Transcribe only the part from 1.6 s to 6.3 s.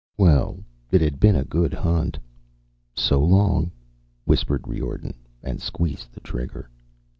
hunt. "So long," whispered Riordan, and squeezed the